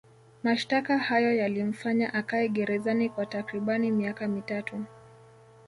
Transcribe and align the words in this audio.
Mashtaka 0.43 0.97
hayo 0.97 1.35
yalimfanya 1.35 2.13
akae 2.13 2.47
gerezani 2.49 3.09
kwa 3.09 3.25
takribani 3.25 3.91
miaka 3.91 4.27
mitatu 4.27 4.85